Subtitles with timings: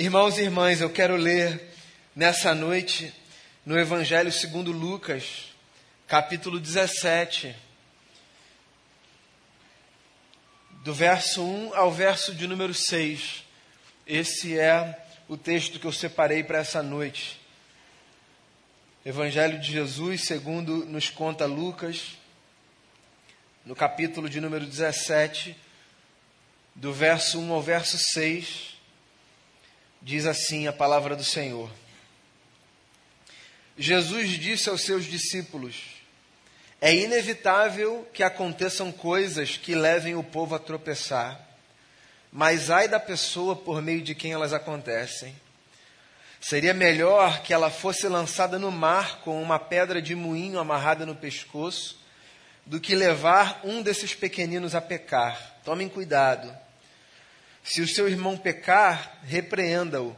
[0.00, 1.60] Irmãos e irmãs, eu quero ler
[2.14, 3.12] nessa noite
[3.66, 5.52] no Evangelho segundo Lucas,
[6.06, 7.52] capítulo 17,
[10.84, 13.42] do verso 1 ao verso de número 6.
[14.06, 17.40] Esse é o texto que eu separei para essa noite.
[19.04, 22.16] Evangelho de Jesus, segundo nos conta Lucas,
[23.66, 25.56] no capítulo de número 17,
[26.72, 28.77] do verso 1 ao verso 6
[30.00, 31.70] Diz assim a palavra do Senhor.
[33.76, 35.76] Jesus disse aos seus discípulos:
[36.80, 41.40] É inevitável que aconteçam coisas que levem o povo a tropeçar,
[42.32, 45.34] mas ai da pessoa por meio de quem elas acontecem.
[46.40, 51.16] Seria melhor que ela fosse lançada no mar com uma pedra de moinho amarrada no
[51.16, 51.98] pescoço,
[52.64, 55.56] do que levar um desses pequeninos a pecar.
[55.64, 56.54] Tomem cuidado.
[57.62, 60.16] Se o seu irmão pecar, repreenda-o.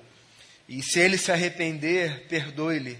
[0.68, 2.98] E se ele se arrepender, perdoe-lhe.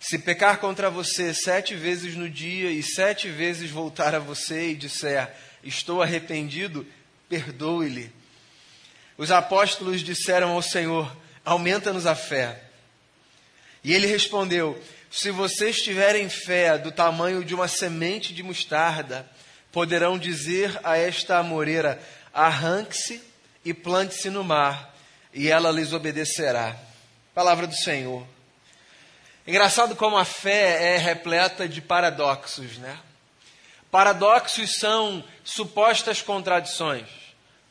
[0.00, 4.76] Se pecar contra você sete vezes no dia e sete vezes voltar a você e
[4.76, 6.86] disser, estou arrependido,
[7.28, 8.10] perdoe-lhe.
[9.18, 12.62] Os apóstolos disseram ao Senhor, aumenta-nos a fé.
[13.82, 19.28] E ele respondeu: Se vocês tiverem fé do tamanho de uma semente de mostarda,
[19.72, 22.00] poderão dizer a esta amoreira:
[22.32, 23.20] arranque-se
[23.68, 24.94] e plante-se no mar,
[25.30, 26.74] e ela lhes obedecerá.
[27.34, 28.26] Palavra do Senhor.
[29.46, 32.98] Engraçado como a fé é repleta de paradoxos, né?
[33.90, 37.08] Paradoxos são supostas contradições.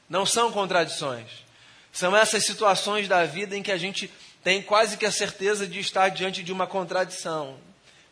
[0.08, 1.44] Não são contradições.
[1.92, 4.08] São essas situações da vida em que a gente
[4.44, 7.58] tem quase que a certeza de estar diante de uma contradição.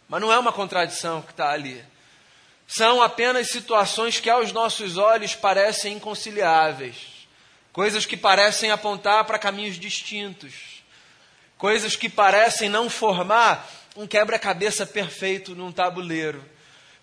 [0.09, 1.85] Mas não é uma contradição que está ali.
[2.67, 7.14] São apenas situações que aos nossos olhos parecem inconciliáveis
[7.75, 10.81] coisas que parecem apontar para caminhos distintos,
[11.57, 16.41] coisas que parecem não formar um quebra-cabeça perfeito num tabuleiro,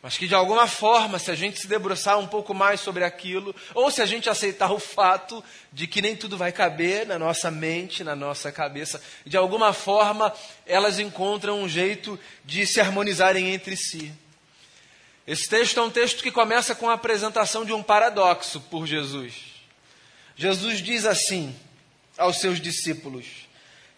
[0.00, 3.54] mas que de alguma forma, se a gente se debruçar um pouco mais sobre aquilo,
[3.74, 7.50] ou se a gente aceitar o fato de que nem tudo vai caber na nossa
[7.50, 10.32] mente, na nossa cabeça, de alguma forma
[10.64, 14.10] elas encontram um jeito de se harmonizarem entre si.
[15.26, 19.51] Esse texto é um texto que começa com a apresentação de um paradoxo por Jesus.
[20.36, 21.54] Jesus diz assim
[22.16, 23.26] aos seus discípulos: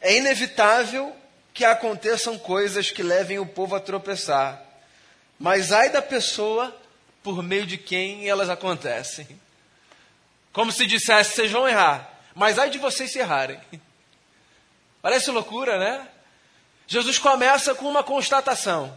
[0.01, 1.15] É inevitável
[1.53, 4.63] que aconteçam coisas que levem o povo a tropeçar,
[5.39, 6.77] mas ai da pessoa
[7.23, 9.27] por meio de quem elas acontecem.
[10.53, 13.61] Como se dissesse: vocês vão errar, mas ai de vocês se errarem.
[15.01, 16.09] Parece loucura, né?
[16.87, 18.97] Jesus começa com uma constatação,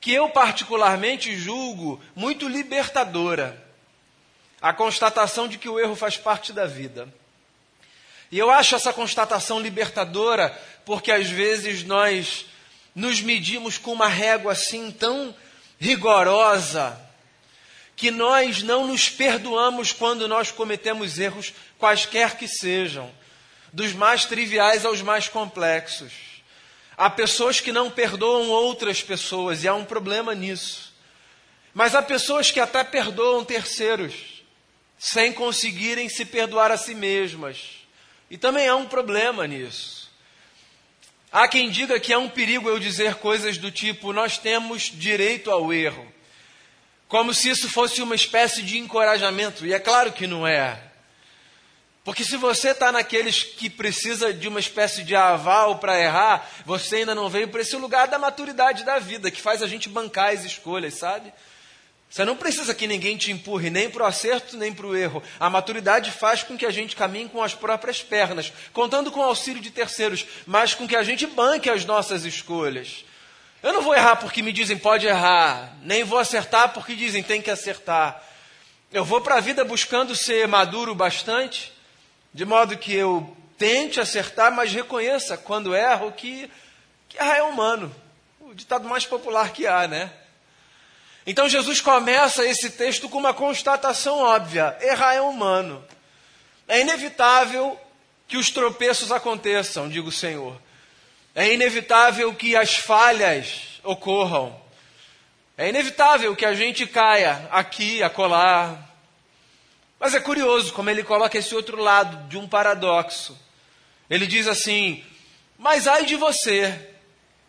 [0.00, 3.65] que eu particularmente julgo muito libertadora
[4.66, 7.08] a constatação de que o erro faz parte da vida.
[8.32, 10.50] E eu acho essa constatação libertadora,
[10.84, 12.46] porque às vezes nós
[12.92, 15.32] nos medimos com uma régua assim tão
[15.78, 17.00] rigorosa,
[17.94, 23.08] que nós não nos perdoamos quando nós cometemos erros, quaisquer que sejam,
[23.72, 26.12] dos mais triviais aos mais complexos.
[26.96, 30.92] Há pessoas que não perdoam outras pessoas, e há um problema nisso.
[31.72, 34.35] Mas há pessoas que até perdoam terceiros
[34.98, 37.86] sem conseguirem se perdoar a si mesmas.
[38.30, 40.10] E também há um problema nisso.
[41.30, 45.50] Há quem diga que é um perigo eu dizer coisas do tipo: nós temos direito
[45.50, 46.06] ao erro.
[47.08, 49.64] Como se isso fosse uma espécie de encorajamento.
[49.64, 50.80] E é claro que não é.
[52.06, 56.96] Porque se você está naqueles que precisa de uma espécie de aval para errar, você
[56.96, 60.32] ainda não veio para esse lugar da maturidade da vida, que faz a gente bancar
[60.32, 61.32] as escolhas, sabe?
[62.08, 65.22] Você não precisa que ninguém te empurre nem para o acerto nem para o erro.
[65.38, 69.24] A maturidade faz com que a gente caminhe com as próprias pernas, contando com o
[69.24, 73.04] auxílio de terceiros, mas com que a gente banque as nossas escolhas.
[73.62, 77.42] Eu não vou errar porque me dizem pode errar, nem vou acertar porque dizem tem
[77.42, 78.22] que acertar.
[78.92, 81.72] Eu vou para a vida buscando ser maduro bastante,
[82.32, 86.48] de modo que eu tente acertar, mas reconheça quando erro que,
[87.08, 87.94] que errar é humano.
[88.40, 90.12] O ditado mais popular que há, né?
[91.26, 95.84] Então Jesus começa esse texto com uma constatação óbvia: errar é humano.
[96.68, 97.78] É inevitável
[98.28, 100.60] que os tropeços aconteçam, digo o Senhor.
[101.34, 104.58] É inevitável que as falhas ocorram.
[105.58, 108.78] É inevitável que a gente caia aqui, acolá.
[109.98, 113.36] Mas é curioso como ele coloca esse outro lado de um paradoxo.
[114.08, 115.04] Ele diz assim:
[115.58, 116.90] Mas ai de você,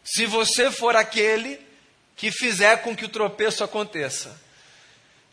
[0.04, 1.67] se você for aquele
[2.18, 4.38] que fizer com que o tropeço aconteça.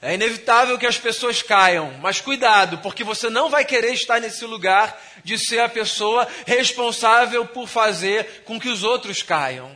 [0.01, 4.45] É inevitável que as pessoas caiam, mas cuidado, porque você não vai querer estar nesse
[4.45, 9.75] lugar de ser a pessoa responsável por fazer com que os outros caiam.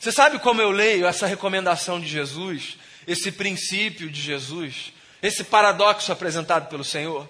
[0.00, 6.10] Você sabe como eu leio essa recomendação de Jesus, esse princípio de Jesus, esse paradoxo
[6.10, 7.28] apresentado pelo Senhor?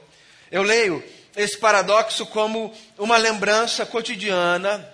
[0.52, 1.02] Eu leio
[1.36, 4.88] esse paradoxo como uma lembrança cotidiana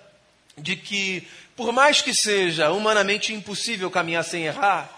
[0.56, 1.28] de que,
[1.60, 4.90] por mais que seja humanamente impossível caminhar sem errar,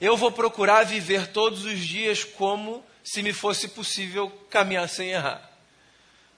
[0.00, 5.42] eu vou procurar viver todos os dias como se me fosse possível caminhar sem errar.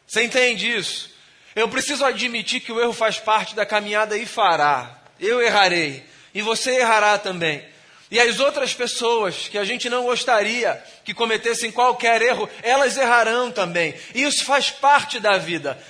[0.09, 1.13] Você entende isso?
[1.55, 5.03] Eu preciso admitir que o erro faz parte da caminhada e fará.
[5.21, 6.05] Eu errarei.
[6.35, 7.65] E você errará também.
[8.11, 13.53] E as outras pessoas que a gente não gostaria que cometessem qualquer erro, elas errarão
[13.53, 13.95] também.
[14.17, 15.81] E isso faz parte da vida.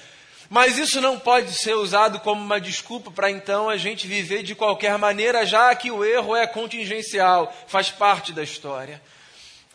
[0.51, 4.57] Mas isso não pode ser usado como uma desculpa para então a gente viver de
[4.57, 9.01] qualquer maneira, já que o erro é contingencial, faz parte da história.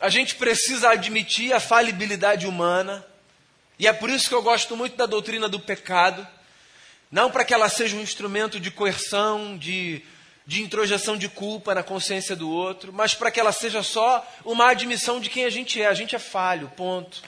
[0.01, 3.07] A gente precisa admitir a falibilidade humana,
[3.80, 6.27] e é por isso que eu gosto muito da doutrina do pecado.
[7.10, 10.01] Não para que ela seja um instrumento de coerção, de,
[10.45, 14.72] de introjeção de culpa na consciência do outro, mas para que ela seja só uma
[14.72, 15.88] admissão de quem a gente é.
[15.88, 17.22] A gente é falho, ponto.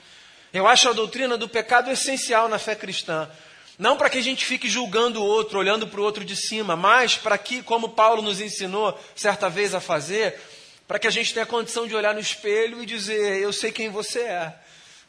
[0.54, 3.30] Eu acho a doutrina do pecado essencial na fé cristã.
[3.78, 6.76] Não para que a gente fique julgando o outro, olhando para o outro de cima,
[6.76, 10.40] mas para que, como Paulo nos ensinou certa vez a fazer,
[10.88, 13.90] para que a gente tenha condição de olhar no espelho e dizer: Eu sei quem
[13.90, 14.54] você é.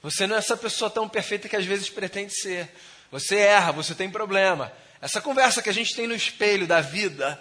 [0.03, 2.69] Você não é essa pessoa tão perfeita que às vezes pretende ser.
[3.11, 4.73] Você erra, você tem problema.
[5.01, 7.41] Essa conversa que a gente tem no espelho da vida.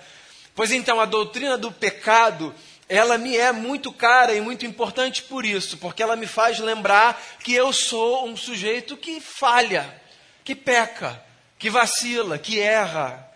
[0.55, 2.55] Pois então, a doutrina do pecado
[2.89, 7.21] ela me é muito cara e muito importante por isso, porque ela me faz lembrar
[7.43, 10.01] que eu sou um sujeito que falha,
[10.43, 11.21] que peca,
[11.59, 13.29] que vacila, que erra.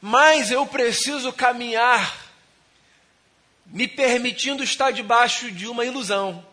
[0.00, 2.24] Mas eu preciso caminhar
[3.66, 6.44] me permitindo estar debaixo de uma ilusão.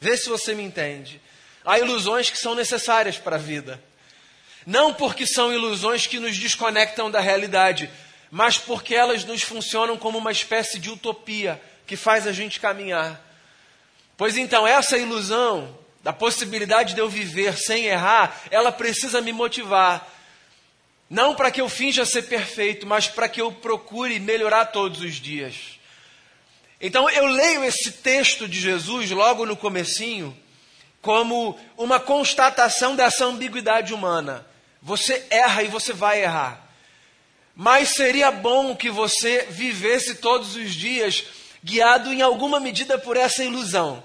[0.00, 1.20] Vê se você me entende.
[1.64, 3.82] Há ilusões que são necessárias para a vida.
[4.66, 7.90] Não porque são ilusões que nos desconectam da realidade,
[8.30, 13.20] mas porque elas nos funcionam como uma espécie de utopia que faz a gente caminhar.
[14.16, 20.08] Pois então, essa ilusão da possibilidade de eu viver sem errar, ela precisa me motivar.
[21.08, 25.14] Não para que eu finja ser perfeito, mas para que eu procure melhorar todos os
[25.14, 25.80] dias.
[26.80, 30.36] Então eu leio esse texto de Jesus logo no comecinho
[31.02, 34.46] como uma constatação dessa ambiguidade humana.
[34.80, 36.69] Você erra e você vai errar.
[37.54, 41.24] Mas seria bom que você vivesse todos os dias
[41.62, 44.02] guiado em alguma medida por essa ilusão,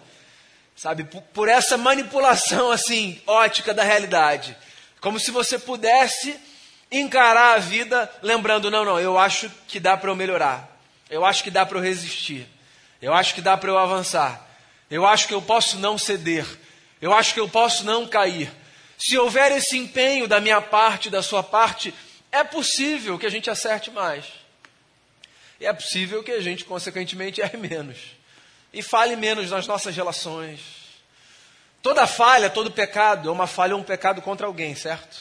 [0.76, 1.06] sabe?
[1.34, 4.56] Por, essa manipulação assim ótica da realidade,
[5.00, 6.36] como se você pudesse
[6.92, 10.76] encarar a vida lembrando, não, não, eu acho que dá para eu melhorar.
[11.10, 12.48] Eu acho que dá para eu resistir.
[13.02, 14.48] Eu acho que dá para eu avançar.
[14.90, 16.46] Eu acho que eu posso não ceder.
[17.02, 18.52] Eu acho que eu posso não cair.
[18.98, 21.94] Se houver esse empenho da minha parte, da sua parte,
[22.36, 24.26] é possível que a gente acerte mais.
[25.60, 27.98] E é possível que a gente, consequentemente, erre menos.
[28.74, 30.60] E fale menos nas nossas relações.
[31.82, 35.18] Toda falha, todo pecado é uma falha ou um pecado contra alguém, certo?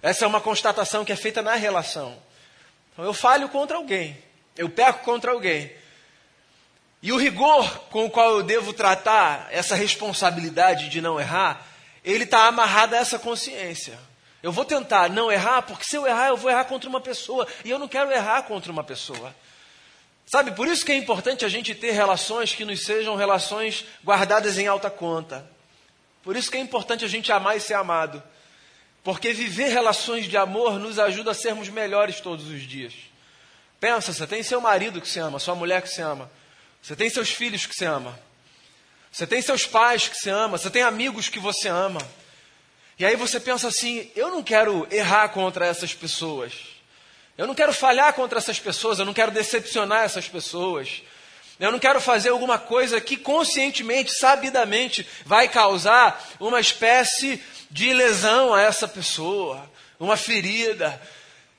[0.00, 2.16] Essa é uma constatação que é feita na relação.
[2.92, 4.16] Então, eu falho contra alguém.
[4.56, 5.70] Eu peco contra alguém.
[7.02, 11.66] E o rigor com o qual eu devo tratar essa responsabilidade de não errar,
[12.04, 13.98] ele está amarrado a essa consciência.
[14.42, 17.46] Eu vou tentar não errar, porque se eu errar, eu vou errar contra uma pessoa.
[17.64, 19.34] E eu não quero errar contra uma pessoa.
[20.26, 24.58] Sabe, por isso que é importante a gente ter relações que nos sejam relações guardadas
[24.58, 25.44] em alta conta.
[26.22, 28.22] Por isso que é importante a gente amar e ser amado.
[29.02, 32.94] Porque viver relações de amor nos ajuda a sermos melhores todos os dias.
[33.80, 36.30] Pensa, você tem seu marido que se ama, sua mulher que se ama.
[36.82, 38.18] Você tem seus filhos que se ama.
[39.10, 40.56] Você tem seus pais que se ama.
[40.58, 42.00] Você tem amigos que você ama.
[43.00, 46.52] E aí você pensa assim: eu não quero errar contra essas pessoas.
[47.38, 51.02] Eu não quero falhar contra essas pessoas, eu não quero decepcionar essas pessoas.
[51.58, 58.52] Eu não quero fazer alguma coisa que conscientemente, sabidamente, vai causar uma espécie de lesão
[58.52, 61.00] a essa pessoa, uma ferida.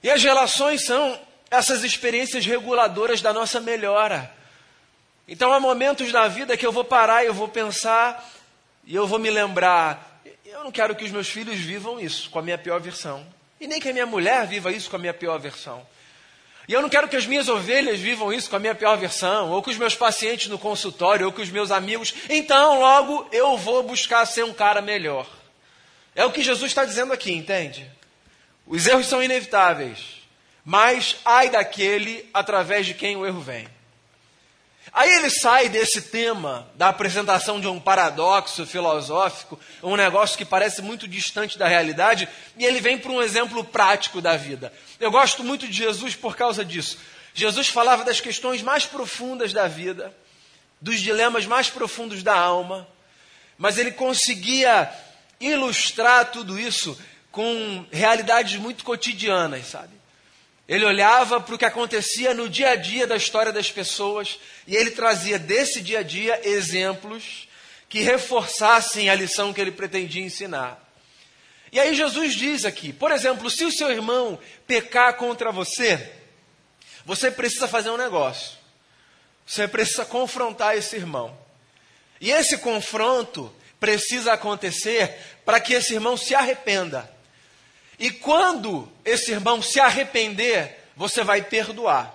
[0.04, 1.20] E as relações são
[1.50, 4.32] essas experiências reguladoras da nossa melhora.
[5.28, 8.30] Então há momentos da vida que eu vou parar e eu vou pensar
[8.86, 10.11] e eu vou me lembrar
[10.52, 13.26] eu não quero que os meus filhos vivam isso com a minha pior versão.
[13.60, 15.86] E nem que a minha mulher viva isso com a minha pior versão.
[16.68, 19.50] E eu não quero que as minhas ovelhas vivam isso com a minha pior versão,
[19.50, 22.14] ou que os meus pacientes no consultório, ou que os meus amigos.
[22.30, 25.28] Então, logo, eu vou buscar ser um cara melhor.
[26.16, 27.90] É o que Jesus está dizendo aqui, entende?
[28.68, 30.22] Os erros são inevitáveis,
[30.64, 33.68] mas ai daquele através de quem o erro vem.
[34.94, 40.82] Aí ele sai desse tema da apresentação de um paradoxo filosófico, um negócio que parece
[40.82, 44.74] muito distante da realidade, e ele vem para um exemplo prático da vida.
[45.00, 46.98] Eu gosto muito de Jesus por causa disso.
[47.34, 50.14] Jesus falava das questões mais profundas da vida,
[50.82, 52.88] dos dilemas mais profundos da alma,
[53.58, 54.92] mas ele conseguia
[55.40, 57.00] ilustrar tudo isso
[57.32, 60.01] com realidades muito cotidianas, sabe?
[60.68, 64.76] Ele olhava para o que acontecia no dia a dia da história das pessoas e
[64.76, 67.48] ele trazia desse dia a dia exemplos
[67.90, 70.82] que reforçassem a lição que ele pretendia ensinar.
[71.72, 76.12] E aí Jesus diz aqui, por exemplo, se o seu irmão pecar contra você,
[77.06, 78.58] você precisa fazer um negócio.
[79.46, 81.38] Você precisa confrontar esse irmão.
[82.20, 87.12] E esse confronto precisa acontecer para que esse irmão se arrependa.
[88.02, 92.12] E quando esse irmão se arrepender, você vai perdoar.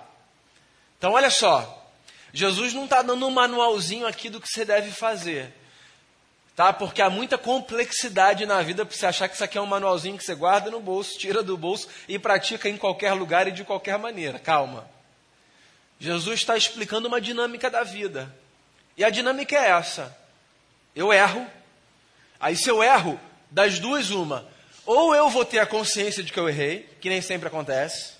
[0.97, 1.89] Então, olha só.
[2.33, 5.53] Jesus não está dando um manualzinho aqui do que você deve fazer.
[6.57, 6.73] Tá?
[6.73, 10.17] Porque há muita complexidade na vida para você achar que isso aqui é um manualzinho
[10.17, 13.63] que você guarda no bolso, tira do bolso e pratica em qualquer lugar e de
[13.63, 14.37] qualquer maneira.
[14.39, 14.89] Calma.
[15.97, 18.35] Jesus está explicando uma dinâmica da vida.
[18.97, 20.17] E a dinâmica é essa.
[20.93, 21.47] Eu erro.
[22.41, 23.17] Aí se eu erro,
[23.49, 24.56] das duas, uma.
[24.87, 28.13] Ou eu vou ter a consciência de que eu errei, que nem sempre acontece,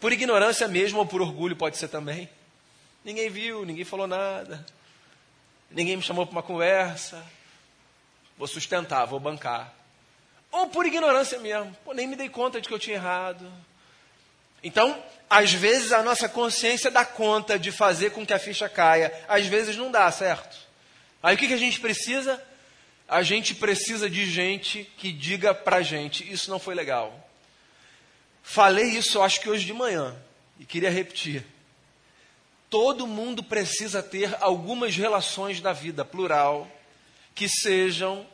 [0.00, 2.28] por ignorância mesmo ou por orgulho pode ser também.
[3.04, 4.66] Ninguém viu, ninguém falou nada,
[5.70, 7.24] ninguém me chamou para uma conversa.
[8.36, 9.72] Vou sustentar, vou bancar.
[10.50, 13.48] Ou por ignorância mesmo, Pô, nem me dei conta de que eu tinha errado.
[14.64, 19.12] Então, às vezes a nossa consciência dá conta de fazer com que a ficha caia,
[19.28, 20.56] às vezes não dá, certo?
[21.22, 22.42] Aí o que, que a gente precisa?
[23.08, 27.28] A gente precisa de gente que diga pra gente: isso não foi legal.
[28.42, 30.14] Falei isso, acho que hoje de manhã,
[30.58, 31.44] e queria repetir.
[32.68, 36.70] Todo mundo precisa ter algumas relações da vida, plural,
[37.34, 38.26] que sejam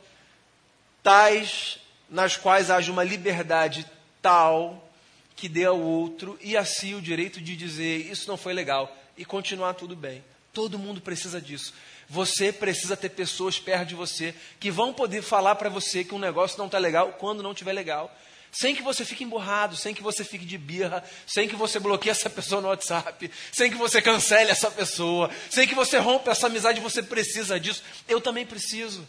[1.03, 3.85] tais nas quais haja uma liberdade
[4.21, 4.91] tal
[5.35, 9.25] que dê ao outro e assim o direito de dizer isso não foi legal e
[9.25, 10.23] continuar tudo bem.
[10.53, 11.73] Todo mundo precisa disso.
[12.11, 16.19] Você precisa ter pessoas perto de você que vão poder falar para você que um
[16.19, 18.13] negócio não está legal quando não estiver legal.
[18.51, 22.11] Sem que você fique emburrado, sem que você fique de birra, sem que você bloqueie
[22.11, 26.47] essa pessoa no WhatsApp, sem que você cancele essa pessoa, sem que você rompa essa
[26.47, 27.81] amizade, você precisa disso.
[28.09, 29.07] Eu também preciso.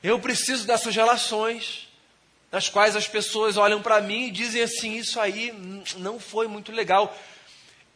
[0.00, 1.88] Eu preciso dessas relações,
[2.52, 5.52] nas quais as pessoas olham para mim e dizem assim: Isso aí
[5.96, 7.18] não foi muito legal.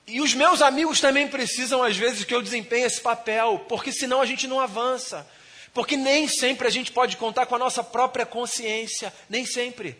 [0.06, 4.21] E os meus amigos também precisam, às vezes, que eu desempenhe esse papel, porque senão
[4.21, 5.26] a gente não avança.
[5.73, 9.97] Porque nem sempre a gente pode contar com a nossa própria consciência, nem sempre.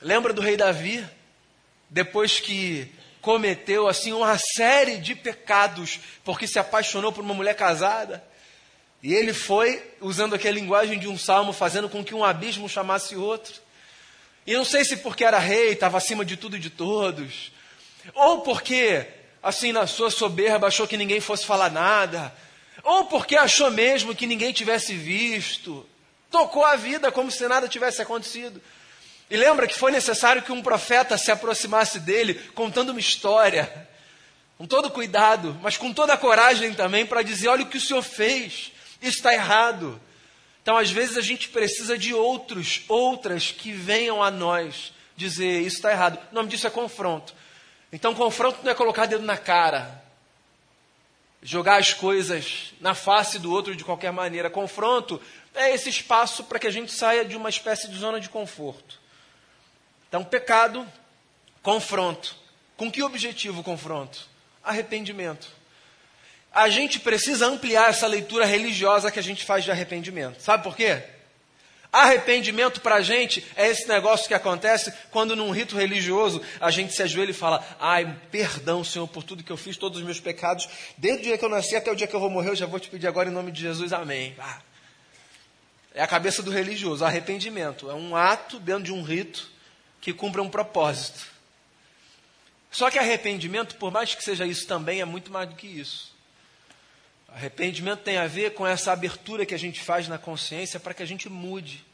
[0.00, 1.06] Lembra do rei Davi?
[1.88, 8.22] Depois que cometeu assim uma série de pecados, porque se apaixonou por uma mulher casada,
[9.02, 13.14] e ele foi usando aquela linguagem de um salmo, fazendo com que um abismo chamasse
[13.14, 13.62] outro.
[14.46, 17.52] E não sei se porque era rei, estava acima de tudo e de todos,
[18.12, 19.06] ou porque,
[19.42, 22.34] assim, na sua soberba, achou que ninguém fosse falar nada.
[22.82, 25.88] Ou porque achou mesmo que ninguém tivesse visto.
[26.30, 28.60] Tocou a vida como se nada tivesse acontecido.
[29.30, 33.88] E lembra que foi necessário que um profeta se aproximasse dele, contando uma história,
[34.58, 37.80] com todo cuidado, mas com toda a coragem também, para dizer: olha o que o
[37.80, 40.00] senhor fez, isso está errado.
[40.62, 45.76] Então, às vezes, a gente precisa de outros, outras que venham a nós dizer: isso
[45.76, 46.18] está errado.
[46.30, 47.34] O nome disso é confronto.
[47.94, 50.02] Então, confronto não é colocar dedo na cara,
[51.40, 54.50] jogar as coisas na face do outro de qualquer maneira.
[54.50, 55.22] Confronto
[55.54, 58.98] é esse espaço para que a gente saia de uma espécie de zona de conforto.
[60.08, 60.84] Então, pecado,
[61.62, 62.34] confronto.
[62.76, 64.26] Com que objetivo confronto?
[64.64, 65.46] Arrependimento.
[66.52, 70.40] A gente precisa ampliar essa leitura religiosa que a gente faz de arrependimento.
[70.42, 71.00] Sabe por quê?
[71.94, 76.92] Arrependimento para a gente é esse negócio que acontece quando num rito religioso a gente
[76.92, 80.18] se ajoelha e fala: Ai, perdão, Senhor, por tudo que eu fiz, todos os meus
[80.18, 82.56] pecados, desde o dia que eu nasci até o dia que eu vou morrer, eu
[82.56, 84.34] já vou te pedir agora em nome de Jesus, amém.
[84.40, 84.58] Ah.
[85.94, 87.88] É a cabeça do religioso, arrependimento.
[87.88, 89.48] É um ato dentro de um rito
[90.00, 91.20] que cumpre um propósito.
[92.72, 96.12] Só que arrependimento, por mais que seja isso também, é muito mais do que isso.
[97.34, 101.02] Arrependimento tem a ver com essa abertura que a gente faz na consciência para que
[101.02, 101.84] a gente mude,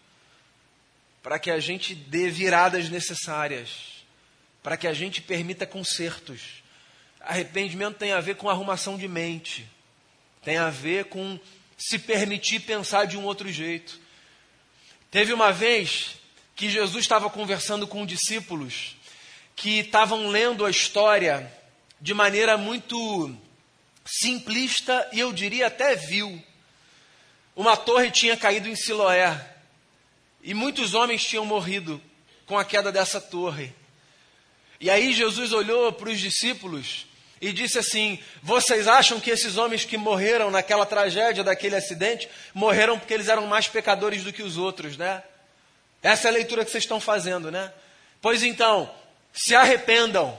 [1.23, 4.04] para que a gente dê viradas necessárias,
[4.62, 6.62] para que a gente permita consertos.
[7.18, 9.66] Arrependimento tem a ver com arrumação de mente,
[10.44, 11.40] tem a ver com
[11.75, 13.99] se permitir pensar de um outro jeito.
[15.11, 16.16] Teve uma vez
[16.54, 18.94] que Jesus estava conversando com discípulos
[19.56, 21.50] que estavam lendo a história
[21.99, 23.35] de maneira muito
[24.10, 26.42] simplista e eu diria até vil.
[27.54, 29.38] Uma torre tinha caído em Siloé
[30.42, 32.02] e muitos homens tinham morrido
[32.46, 33.72] com a queda dessa torre.
[34.80, 37.06] E aí Jesus olhou para os discípulos
[37.40, 42.98] e disse assim: Vocês acham que esses homens que morreram naquela tragédia, daquele acidente, morreram
[42.98, 45.22] porque eles eram mais pecadores do que os outros, né?
[46.02, 47.72] Essa é a leitura que vocês estão fazendo, né?
[48.20, 48.92] Pois então,
[49.32, 50.38] se arrependam.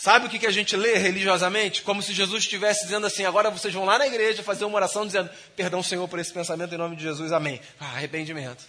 [0.00, 1.82] Sabe o que, que a gente lê religiosamente?
[1.82, 5.04] Como se Jesus estivesse dizendo assim: agora vocês vão lá na igreja fazer uma oração
[5.04, 7.60] dizendo: Perdão, Senhor, por esse pensamento em nome de Jesus, amém.
[7.78, 8.64] Ah, arrependimento.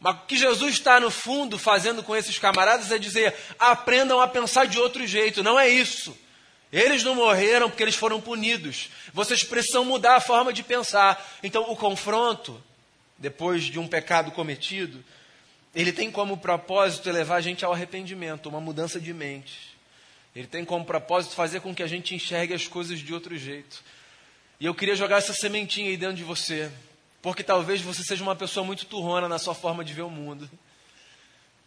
[0.00, 4.26] Mas o que Jesus está, no fundo, fazendo com esses camaradas é dizer: aprendam a
[4.26, 5.42] pensar de outro jeito.
[5.42, 6.16] Não é isso.
[6.72, 8.88] Eles não morreram porque eles foram punidos.
[9.12, 11.22] Vocês precisam mudar a forma de pensar.
[11.42, 12.58] Então, o confronto,
[13.18, 15.04] depois de um pecado cometido,
[15.74, 19.76] ele tem como propósito levar a gente ao arrependimento, uma mudança de mente.
[20.38, 23.82] Ele tem como propósito fazer com que a gente enxergue as coisas de outro jeito.
[24.60, 26.70] E eu queria jogar essa sementinha aí dentro de você.
[27.20, 30.48] Porque talvez você seja uma pessoa muito turrona na sua forma de ver o mundo.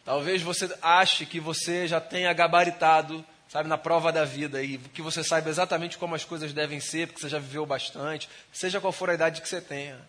[0.06, 5.02] Talvez você ache que você já tenha gabaritado, sabe, na prova da vida e que
[5.02, 8.94] você saiba exatamente como as coisas devem ser, porque você já viveu bastante, seja qual
[8.94, 10.00] for a idade que você tenha.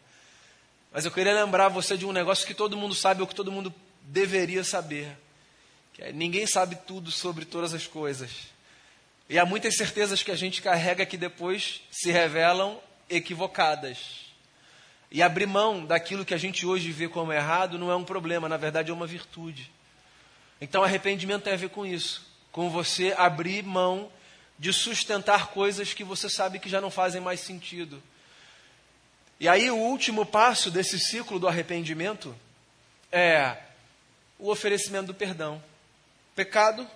[0.93, 3.51] Mas eu queria lembrar você de um negócio que todo mundo sabe ou que todo
[3.51, 5.17] mundo deveria saber.
[6.15, 8.31] Ninguém sabe tudo sobre todas as coisas.
[9.29, 14.27] E há muitas certezas que a gente carrega que depois se revelam equivocadas.
[15.11, 18.49] E abrir mão daquilo que a gente hoje vê como errado não é um problema,
[18.49, 19.71] na verdade é uma virtude.
[20.61, 24.11] Então arrependimento tem a ver com isso, com você abrir mão
[24.59, 28.03] de sustentar coisas que você sabe que já não fazem mais sentido.
[29.39, 32.35] E aí o último passo desse ciclo do arrependimento
[33.11, 33.57] é
[34.39, 35.63] o oferecimento do perdão.
[36.35, 36.89] Pecado,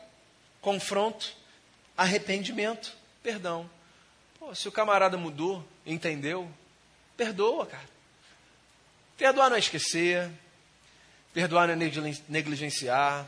[0.60, 1.36] confronto,
[1.96, 3.68] arrependimento, perdão.
[4.38, 6.50] Pô, se o camarada mudou, entendeu,
[7.16, 7.88] perdoa, cara.
[9.16, 10.30] Perdoar não é esquecer,
[11.32, 11.90] perdoar não é
[12.28, 13.26] negligenciar,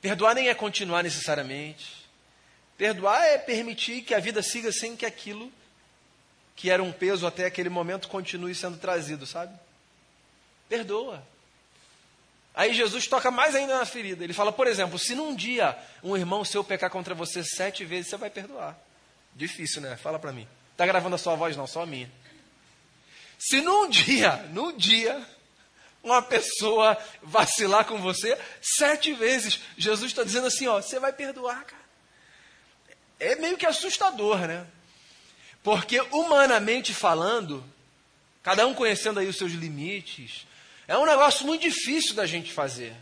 [0.00, 2.00] perdoar nem é continuar necessariamente.
[2.76, 5.52] Perdoar é permitir que a vida siga sem que aquilo
[6.56, 9.58] que era um peso até aquele momento continue sendo trazido, sabe?
[10.68, 11.26] Perdoa.
[12.54, 14.24] Aí Jesus toca mais ainda na ferida.
[14.24, 18.10] Ele fala, por exemplo, se num dia um irmão seu pecar contra você sete vezes,
[18.10, 18.76] você vai perdoar.
[19.34, 19.96] Difícil, né?
[19.96, 20.46] Fala para mim.
[20.76, 21.56] Tá gravando a sua voz?
[21.56, 22.10] Não, só a minha.
[23.38, 25.24] Se num dia, num dia,
[26.02, 31.64] uma pessoa vacilar com você, sete vezes, Jesus está dizendo assim, ó, você vai perdoar,
[31.64, 31.82] cara.
[33.18, 34.66] É meio que assustador, né?
[35.62, 37.62] Porque humanamente falando,
[38.42, 40.46] cada um conhecendo aí os seus limites,
[40.90, 42.92] é um negócio muito difícil da gente fazer.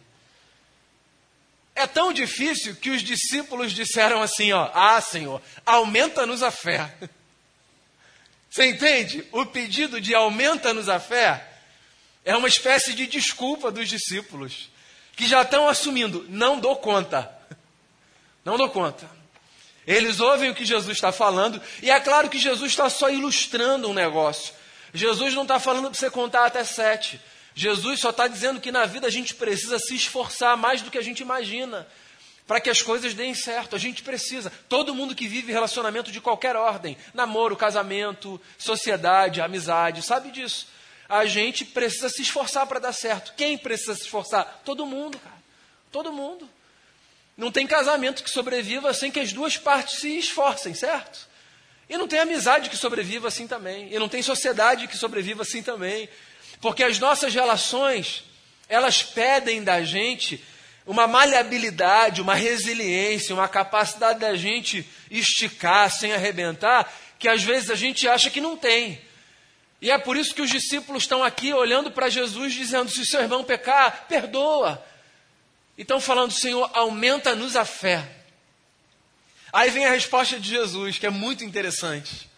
[1.74, 6.94] É tão difícil que os discípulos disseram assim, ó: "Ah, Senhor, aumenta-nos a fé".
[8.51, 9.27] Você entende?
[9.33, 11.48] O pedido de aumenta-nos a fé
[12.27, 14.68] é uma espécie de desculpa dos discípulos,
[15.16, 17.35] que já estão assumindo, não dou conta.
[18.44, 19.11] Não dou conta.
[19.87, 23.88] Eles ouvem o que Jesus está falando, e é claro que Jesus está só ilustrando
[23.88, 24.55] um negócio.
[24.94, 27.20] Jesus não está falando para você contar até sete.
[27.59, 30.99] Jesus só está dizendo que na vida a gente precisa se esforçar mais do que
[30.99, 31.88] a gente imagina
[32.47, 33.75] para que as coisas deem certo.
[33.75, 34.53] A gente precisa.
[34.68, 40.68] Todo mundo que vive relacionamento de qualquer ordem, namoro, casamento, sociedade, amizade, sabe disso.
[41.09, 43.35] A gente precisa se esforçar para dar certo.
[43.37, 44.62] Quem precisa se esforçar?
[44.64, 45.42] Todo mundo, cara.
[45.90, 46.49] Todo mundo.
[47.37, 51.27] Não tem casamento que sobreviva sem que as duas partes se esforcem, certo?
[51.88, 53.92] E não tem amizade que sobreviva assim também.
[53.92, 56.09] E não tem sociedade que sobreviva assim também.
[56.61, 58.25] Porque as nossas relações,
[58.68, 60.42] elas pedem da gente
[60.87, 67.75] uma maleabilidade, uma resiliência, uma capacidade da gente esticar sem arrebentar, que às vezes a
[67.75, 69.01] gente acha que não tem.
[69.81, 73.21] E é por isso que os discípulos estão aqui olhando para Jesus, dizendo: se seu
[73.21, 74.85] irmão pecar, perdoa.
[75.77, 78.09] E estão falando, Senhor, aumenta-nos a fé.
[79.53, 82.29] Aí vem a resposta de Jesus, que é muito interessante.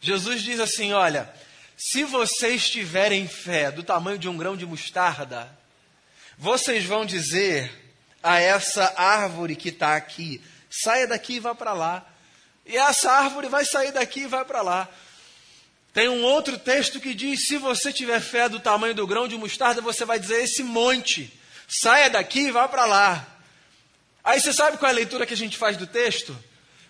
[0.00, 1.32] Jesus diz assim: Olha,
[1.80, 5.48] se vocês tiverem fé do tamanho de um grão de mostarda,
[6.36, 7.70] vocês vão dizer
[8.20, 12.04] a essa árvore que está aqui: saia daqui e vá para lá.
[12.66, 14.88] E essa árvore vai sair daqui e vai para lá.
[15.94, 19.36] Tem um outro texto que diz: se você tiver fé do tamanho do grão de
[19.36, 21.32] mostarda, você vai dizer esse monte:
[21.68, 23.24] saia daqui e vá para lá.
[24.24, 26.36] Aí você sabe qual é a leitura que a gente faz do texto?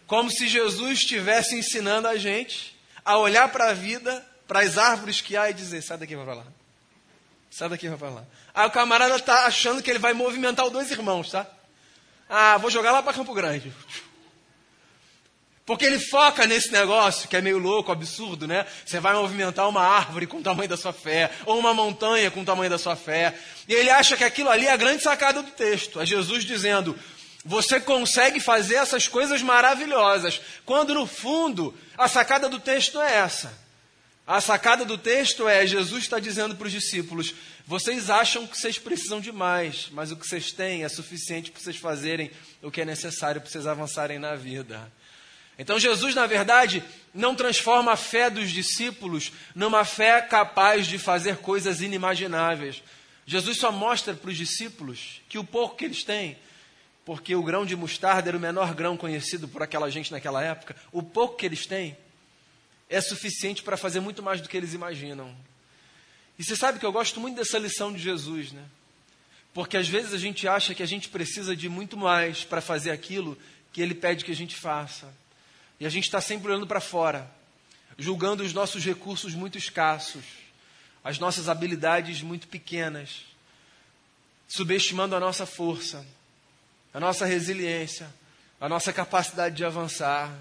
[0.06, 2.74] Como se Jesus estivesse ensinando a gente
[3.04, 6.24] a olhar para a vida, para as árvores que há e dizer: sai daqui vai
[6.24, 6.46] para lá.
[7.50, 8.24] Sai daqui vai para lá.
[8.54, 11.46] Aí o camarada está achando que ele vai movimentar os dois irmãos, tá?
[12.28, 13.72] Ah, vou jogar lá para Campo Grande.
[15.64, 18.66] Porque ele foca nesse negócio que é meio louco, absurdo, né?
[18.86, 22.40] Você vai movimentar uma árvore com o tamanho da sua fé, ou uma montanha com
[22.40, 23.38] o tamanho da sua fé.
[23.68, 26.00] E ele acha que aquilo ali é a grande sacada do texto.
[26.00, 26.98] É Jesus dizendo:
[27.44, 30.40] você consegue fazer essas coisas maravilhosas.
[30.64, 33.67] Quando no fundo a sacada do texto é essa.
[34.28, 37.34] A sacada do texto é: Jesus está dizendo para os discípulos:
[37.66, 41.62] vocês acham que vocês precisam de mais, mas o que vocês têm é suficiente para
[41.62, 42.30] vocês fazerem
[42.62, 44.92] o que é necessário para vocês avançarem na vida.
[45.58, 51.38] Então Jesus, na verdade, não transforma a fé dos discípulos numa fé capaz de fazer
[51.38, 52.82] coisas inimagináveis.
[53.24, 56.36] Jesus só mostra para os discípulos que o pouco que eles têm,
[57.02, 60.76] porque o grão de mostarda era o menor grão conhecido por aquela gente naquela época,
[60.92, 61.96] o pouco que eles têm
[62.88, 65.34] é suficiente para fazer muito mais do que eles imaginam.
[66.38, 68.64] E você sabe que eu gosto muito dessa lição de Jesus, né?
[69.52, 72.90] Porque às vezes a gente acha que a gente precisa de muito mais para fazer
[72.90, 73.36] aquilo
[73.72, 75.12] que ele pede que a gente faça.
[75.80, 77.30] E a gente está sempre olhando para fora,
[77.96, 80.24] julgando os nossos recursos muito escassos,
[81.02, 83.24] as nossas habilidades muito pequenas,
[84.46, 86.06] subestimando a nossa força,
[86.92, 88.12] a nossa resiliência,
[88.60, 90.32] a nossa capacidade de avançar.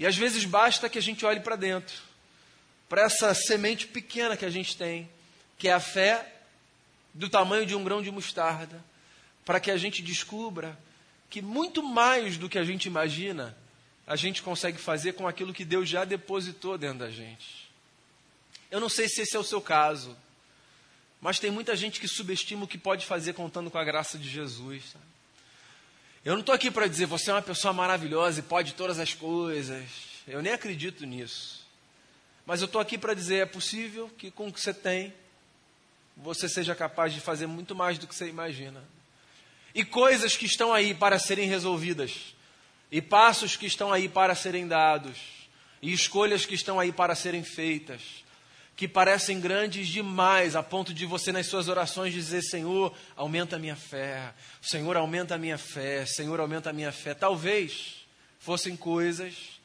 [0.00, 2.10] E às vezes basta que a gente olhe para dentro
[2.88, 5.08] para essa semente pequena que a gente tem,
[5.56, 6.26] que é a fé
[7.14, 8.84] do tamanho de um grão de mostarda,
[9.44, 10.76] para que a gente descubra
[11.28, 13.56] que muito mais do que a gente imagina,
[14.08, 17.70] a gente consegue fazer com aquilo que Deus já depositou dentro da gente.
[18.72, 20.16] Eu não sei se esse é o seu caso,
[21.20, 24.28] mas tem muita gente que subestima o que pode fazer contando com a graça de
[24.28, 24.82] Jesus.
[24.90, 25.04] Sabe?
[26.22, 29.14] Eu não estou aqui para dizer você é uma pessoa maravilhosa e pode todas as
[29.14, 29.88] coisas.
[30.28, 31.66] Eu nem acredito nisso.
[32.44, 35.14] Mas eu estou aqui para dizer: é possível que com o que você tem,
[36.14, 38.84] você seja capaz de fazer muito mais do que você imagina.
[39.74, 42.34] E coisas que estão aí para serem resolvidas,
[42.90, 45.16] e passos que estão aí para serem dados,
[45.80, 48.24] e escolhas que estão aí para serem feitas,
[48.76, 53.58] que parecem grandes demais, a ponto de você, nas suas orações, dizer: Senhor, aumenta a
[53.58, 57.14] minha fé, Senhor, aumenta a minha fé, Senhor, aumenta a minha fé.
[57.14, 58.06] Talvez
[58.38, 59.60] fossem coisas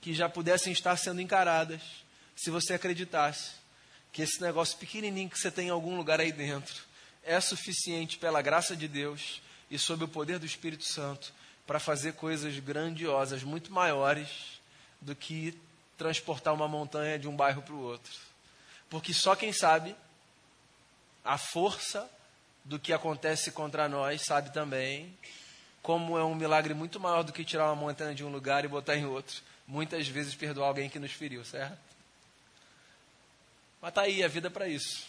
[0.00, 1.80] que já pudessem estar sendo encaradas
[2.34, 3.52] se você acreditasse
[4.12, 6.82] que esse negócio pequenininho que você tem em algum lugar aí dentro
[7.22, 11.32] é suficiente pela graça de Deus e sob o poder do Espírito Santo
[11.66, 14.28] para fazer coisas grandiosas, muito maiores
[15.00, 15.56] do que
[15.96, 18.29] transportar uma montanha de um bairro para o outro.
[18.90, 19.96] Porque só quem sabe
[21.24, 22.10] a força
[22.64, 25.16] do que acontece contra nós sabe também
[25.80, 28.68] como é um milagre muito maior do que tirar uma montanha de um lugar e
[28.68, 29.40] botar em outro.
[29.66, 31.78] Muitas vezes perdoar alguém que nos feriu, certo?
[33.80, 35.08] Mas está aí a vida para isso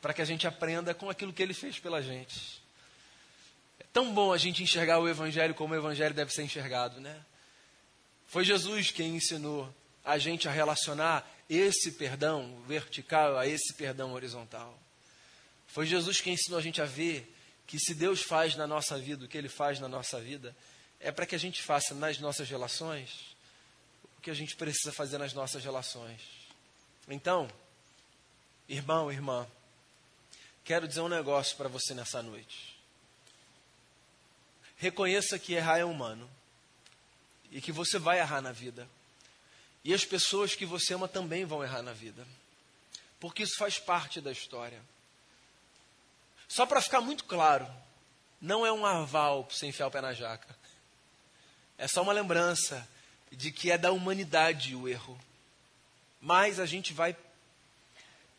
[0.00, 2.62] para que a gente aprenda com aquilo que ele fez pela gente.
[3.80, 7.20] É tão bom a gente enxergar o Evangelho como o Evangelho deve ser enxergado, né?
[8.26, 9.72] Foi Jesus quem ensinou
[10.04, 14.78] a gente a relacionar esse perdão vertical a esse perdão horizontal.
[15.66, 17.34] Foi Jesus quem ensinou a gente a ver
[17.66, 20.56] que se Deus faz na nossa vida o que Ele faz na nossa vida,
[21.00, 23.36] é para que a gente faça nas nossas relações
[24.18, 26.20] o que a gente precisa fazer nas nossas relações.
[27.08, 27.48] Então,
[28.68, 29.48] Irmão, irmã,
[30.62, 32.76] quero dizer um negócio para você nessa noite.
[34.76, 36.28] Reconheça que errar é humano
[37.50, 38.86] e que você vai errar na vida.
[39.84, 42.26] E as pessoas que você ama também vão errar na vida,
[43.20, 44.80] porque isso faz parte da história.
[46.48, 47.68] Só para ficar muito claro,
[48.40, 50.56] não é um aval para você enfiar o pé na jaca.
[51.76, 52.88] É só uma lembrança
[53.30, 55.18] de que é da humanidade o erro.
[56.20, 57.16] Mas a gente vai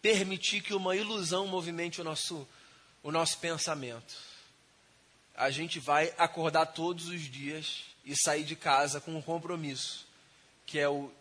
[0.02, 2.48] permitir que uma ilusão movimente o nosso,
[3.04, 4.16] o nosso pensamento.
[5.36, 10.06] A gente vai acordar todos os dias e sair de casa com um compromisso,
[10.66, 11.12] que é o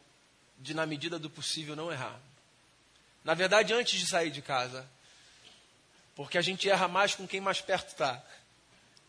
[0.58, 2.18] de, na medida do possível, não errar.
[3.24, 4.88] Na verdade, antes de sair de casa,
[6.14, 8.22] porque a gente erra mais com quem mais perto está,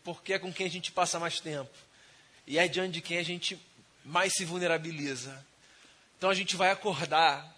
[0.04, 1.70] porque é com quem a gente passa mais tempo,
[2.46, 3.60] e é diante de quem a gente
[4.04, 5.44] mais se vulnerabiliza.
[6.16, 7.56] Então a gente vai acordar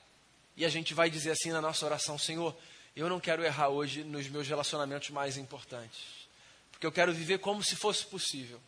[0.56, 2.56] e a gente vai dizer assim na nossa oração: Senhor,
[2.94, 6.00] eu não quero errar hoje nos meus relacionamentos mais importantes,
[6.70, 8.60] porque eu quero viver como se fosse possível.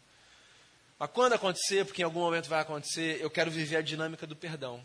[0.99, 4.37] Mas quando acontecer, porque em algum momento vai acontecer, eu quero viver a dinâmica do
[4.37, 4.83] perdão.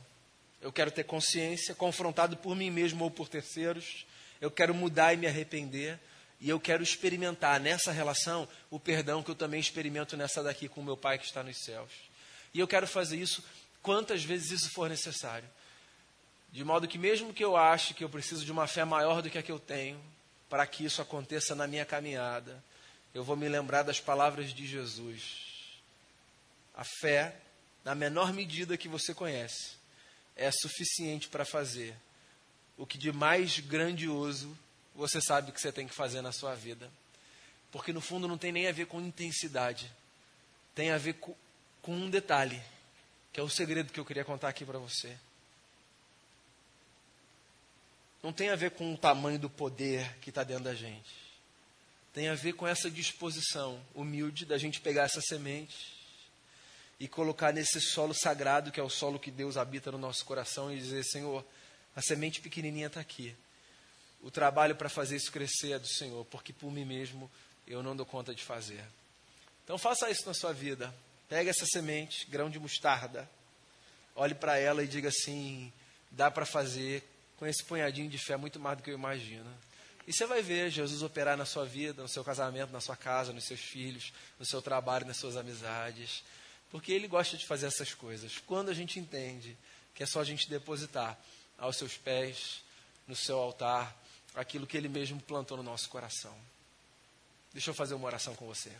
[0.62, 4.06] Eu quero ter consciência, confrontado por mim mesmo ou por terceiros.
[4.42, 6.00] Eu quero mudar e me arrepender.
[6.42, 10.82] E eu quero experimentar nessa relação o perdão que eu também experimento nessa daqui com
[10.82, 11.92] o meu Pai que está nos céus.
[12.54, 13.44] E eu quero fazer isso
[13.82, 15.48] quantas vezes isso for necessário.
[16.52, 19.30] De modo que, mesmo que eu ache que eu preciso de uma fé maior do
[19.30, 20.02] que a que eu tenho,
[20.50, 22.64] para que isso aconteça na minha caminhada,
[23.14, 25.82] eu vou me lembrar das palavras de Jesus.
[26.76, 27.36] A fé,
[27.84, 29.79] na menor medida que você conhece,
[30.40, 31.94] é suficiente para fazer
[32.78, 34.58] o que de mais grandioso
[34.96, 36.90] você sabe que você tem que fazer na sua vida.
[37.72, 39.92] Porque no fundo não tem nem a ver com intensidade,
[40.74, 41.36] tem a ver com,
[41.82, 42.60] com um detalhe,
[43.34, 45.16] que é o segredo que eu queria contar aqui para você.
[48.24, 51.12] Não tem a ver com o tamanho do poder que está dentro da gente.
[52.14, 55.99] Tem a ver com essa disposição humilde da gente pegar essa semente
[57.00, 60.72] e colocar nesse solo sagrado, que é o solo que Deus habita no nosso coração,
[60.72, 61.46] e dizer: Senhor,
[61.96, 63.36] a semente pequenininha está aqui.
[64.22, 67.32] O trabalho para fazer isso crescer é do Senhor, porque por mim mesmo
[67.66, 68.84] eu não dou conta de fazer.
[69.64, 70.94] Então faça isso na sua vida.
[71.30, 73.30] Pegue essa semente, grão de mostarda,
[74.16, 75.72] olhe para ela e diga assim:
[76.12, 77.04] dá para fazer
[77.38, 79.50] com esse punhadinho de fé muito mais do que eu imagino.
[80.06, 83.32] E você vai ver Jesus operar na sua vida, no seu casamento, na sua casa,
[83.32, 86.24] nos seus filhos, no seu trabalho, nas suas amizades.
[86.72, 88.38] Porque Ele gosta de fazer essas coisas.
[88.46, 89.58] Quando a gente entende
[89.96, 91.18] que é só a gente depositar
[91.58, 92.62] aos seus pés,
[93.08, 93.96] no seu altar,
[94.36, 96.36] aquilo que Ele mesmo plantou no nosso coração.
[97.52, 98.72] Deixa eu fazer uma oração com você.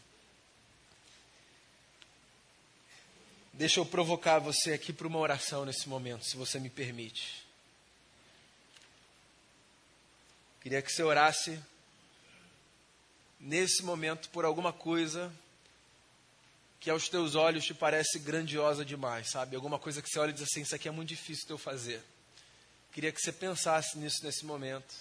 [3.52, 7.44] Deixa eu provocar você aqui para uma oração nesse momento, se você me permite.
[10.62, 11.60] Queria que você orasse
[13.40, 15.34] nesse momento por alguma coisa
[16.80, 19.56] que aos teus olhos te parece grandiosa demais, sabe?
[19.56, 21.58] Alguma coisa que você olha e diz assim: Isso aqui é muito difícil de eu
[21.58, 22.02] fazer.
[22.92, 24.96] Queria que você pensasse nisso nesse momento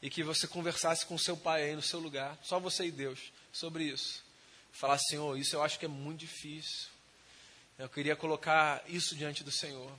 [0.00, 3.32] e que você conversasse com seu pai aí no seu lugar, só você e Deus,
[3.52, 4.24] sobre isso.
[4.72, 6.88] Falar, Senhor, isso eu acho que é muito difícil.
[7.78, 9.92] Eu queria colocar isso diante do Senhor.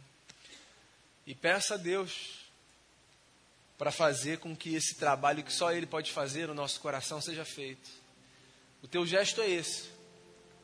[1.25, 2.43] E peça a Deus
[3.77, 7.45] para fazer com que esse trabalho que só Ele pode fazer no nosso coração seja
[7.45, 7.89] feito.
[8.81, 9.89] O teu gesto é esse: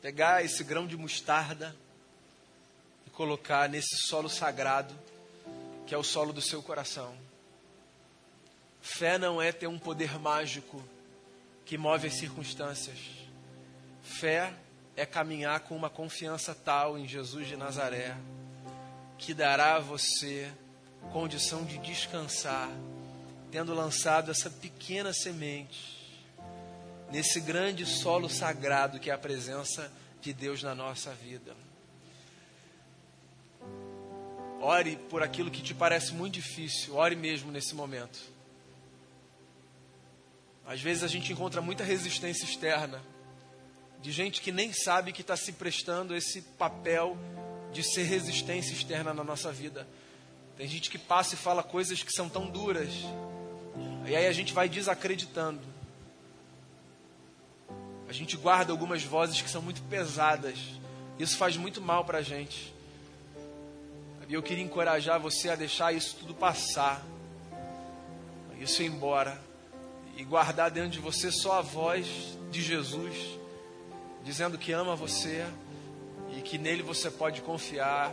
[0.00, 1.74] pegar esse grão de mostarda
[3.06, 4.94] e colocar nesse solo sagrado,
[5.86, 7.14] que é o solo do seu coração.
[8.80, 10.82] Fé não é ter um poder mágico
[11.64, 12.98] que move as circunstâncias.
[14.02, 14.52] Fé
[14.96, 18.16] é caminhar com uma confiança tal em Jesus de Nazaré
[19.18, 20.50] que dará a você
[21.12, 22.70] condição de descansar
[23.50, 25.99] tendo lançado essa pequena semente
[27.10, 31.56] nesse grande solo sagrado que é a presença de Deus na nossa vida.
[34.60, 38.20] Ore por aquilo que te parece muito difícil, ore mesmo nesse momento.
[40.66, 43.02] Às vezes a gente encontra muita resistência externa,
[44.02, 47.16] de gente que nem sabe que está se prestando esse papel
[47.72, 49.88] de ser resistência externa na nossa vida.
[50.56, 52.90] Tem gente que passa e fala coisas que são tão duras,
[54.06, 55.69] e aí a gente vai desacreditando.
[58.10, 60.58] A gente guarda algumas vozes que são muito pesadas.
[61.16, 62.74] Isso faz muito mal para a gente.
[64.28, 67.06] E eu queria encorajar você a deixar isso tudo passar,
[68.58, 69.40] isso ir embora,
[70.16, 73.14] e guardar dentro de você só a voz de Jesus,
[74.24, 75.46] dizendo que ama você
[76.36, 78.12] e que nele você pode confiar,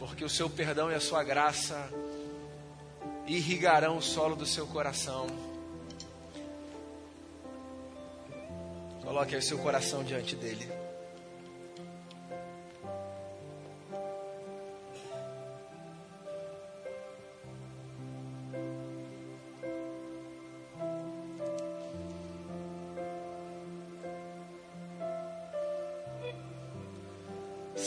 [0.00, 1.88] porque o seu perdão e a sua graça
[3.24, 5.28] irrigarão o solo do seu coração.
[9.02, 10.68] Coloque aí o seu coração diante dele.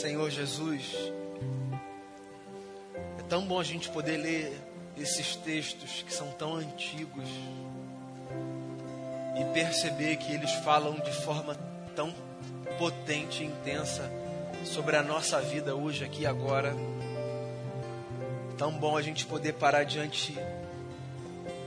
[0.02, 1.12] Senhor Jesus,
[3.18, 4.52] é tão bom a gente poder ler
[4.96, 7.28] esses textos que são tão antigos
[9.42, 11.54] e perceber que eles falam de forma
[11.94, 12.14] tão
[12.78, 14.10] potente e intensa
[14.64, 16.74] sobre a nossa vida hoje, aqui e agora.
[18.56, 20.38] Tão bom a gente poder parar diante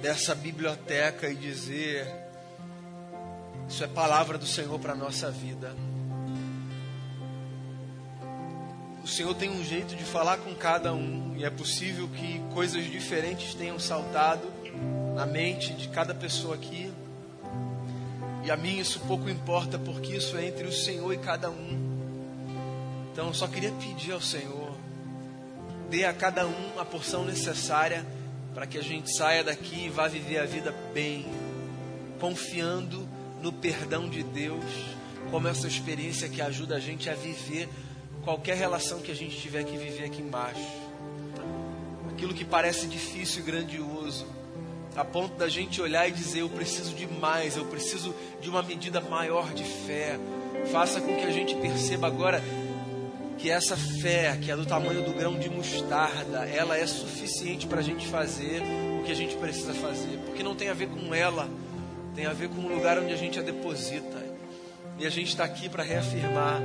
[0.01, 2.07] dessa biblioteca e dizer:
[3.67, 5.73] Isso é palavra do Senhor para a nossa vida.
[9.05, 12.83] o Senhor tem um jeito de falar com cada um, e é possível que coisas
[12.85, 14.51] diferentes tenham saltado
[15.13, 16.91] na mente de cada pessoa aqui.
[18.45, 21.95] E a mim isso pouco importa, porque isso é entre o Senhor e cada um.
[23.11, 24.71] Então eu só queria pedir ao Senhor,
[25.89, 28.05] dê a cada um a porção necessária
[28.53, 31.25] para que a gente saia daqui e vá viver a vida bem,
[32.19, 33.07] confiando
[33.41, 34.63] no perdão de Deus,
[35.31, 37.67] como essa experiência que ajuda a gente a viver
[38.23, 40.69] qualquer relação que a gente tiver que viver aqui embaixo.
[42.11, 44.27] Aquilo que parece difícil e grandioso,
[44.95, 48.63] a ponto da gente olhar e dizer: Eu preciso de mais, eu preciso de uma
[48.63, 50.19] medida maior de fé.
[50.71, 52.41] Faça com que a gente perceba agora
[53.37, 57.79] que essa fé, que é do tamanho do grão de mostarda, ela é suficiente para
[57.79, 58.61] a gente fazer
[58.99, 61.47] o que a gente precisa fazer, porque não tem a ver com ela,
[62.15, 64.23] tem a ver com o lugar onde a gente a deposita.
[64.97, 66.61] E a gente está aqui para reafirmar,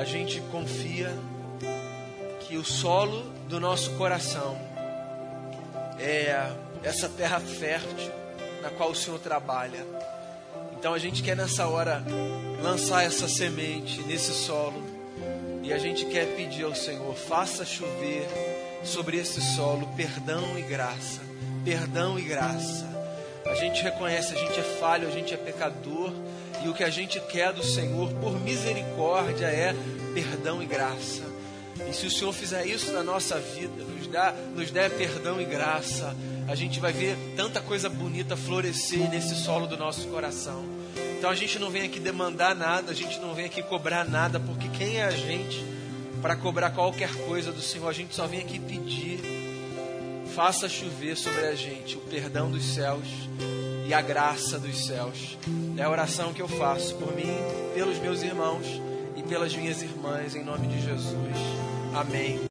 [0.00, 1.12] a gente confia
[2.46, 4.56] que o solo do nosso coração
[5.98, 8.12] é essa terra fértil
[8.62, 9.86] na qual o Senhor trabalha.
[10.78, 12.02] Então a gente quer nessa hora
[12.62, 14.82] lançar essa semente nesse solo
[15.62, 18.26] e a gente quer pedir ao Senhor: faça chover
[18.84, 21.20] sobre esse solo perdão e graça,
[21.64, 22.86] perdão e graça.
[23.46, 26.12] A gente reconhece, a gente é falho, a gente é pecador
[26.62, 29.74] e o que a gente quer do Senhor, por misericórdia, é
[30.14, 31.22] perdão e graça.
[31.88, 35.44] E se o Senhor fizer isso na nossa vida, nos, dá, nos der perdão e
[35.44, 36.14] graça,
[36.48, 40.64] a gente vai ver tanta coisa bonita florescer nesse solo do nosso coração.
[41.18, 44.40] Então a gente não vem aqui demandar nada, a gente não vem aqui cobrar nada,
[44.40, 45.62] porque quem é a gente
[46.22, 47.88] para cobrar qualquer coisa do Senhor?
[47.88, 49.20] A gente só vem aqui pedir.
[50.34, 53.06] Faça chover sobre a gente o perdão dos céus
[53.86, 55.36] e a graça dos céus.
[55.76, 57.36] É a oração que eu faço por mim,
[57.74, 58.66] pelos meus irmãos
[59.16, 61.36] e pelas minhas irmãs, em nome de Jesus.
[61.94, 62.38] Amém.